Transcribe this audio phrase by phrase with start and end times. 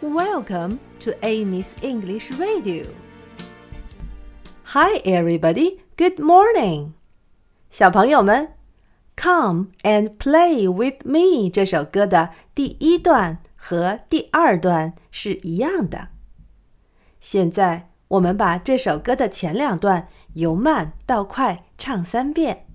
[0.00, 2.84] Welcome to Amy's English Radio.
[4.64, 5.80] Hi, everybody.
[5.96, 6.92] Good morning.
[7.70, 8.54] 小朋友们，
[9.16, 16.08] Come and Play with Me 这首歌的第一段和第二段是一样的。
[17.20, 22.66] 现在我们把这首歌的前两段由慢到快唱三遍。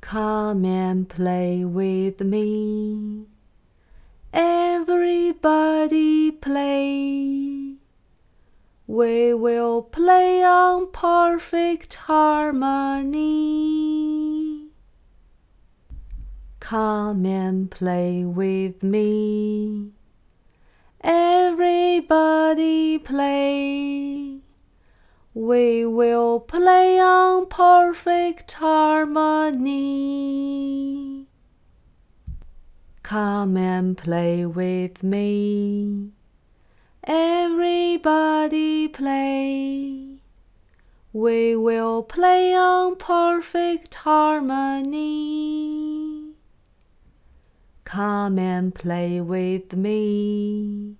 [0.00, 3.26] Come and play with me.
[8.87, 13.25] We will play on perfect harmony.
[16.59, 19.93] Come and play with me.
[21.01, 24.41] Everybody play.
[25.33, 29.65] We will play on perfect harmony.
[33.01, 36.11] Come and play with me.
[37.07, 40.17] Everybody play.
[41.13, 45.05] We will play on perfect harmony.
[47.83, 50.95] Come and play with me.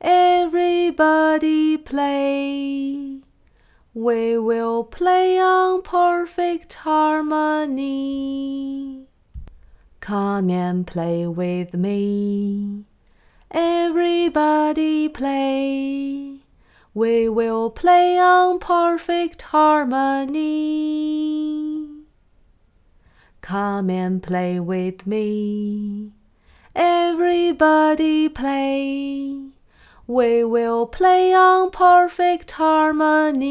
[0.00, 3.18] Everybody play.
[3.92, 7.88] We will play on perfect harmony.
[9.98, 12.84] Come and play with me.
[13.96, 16.40] Everybody play.
[16.94, 20.40] We will play on perfect harmony.
[23.40, 26.10] Come and play with me.
[26.74, 29.50] Everybody play.
[30.08, 33.44] We will play on perfect harmony.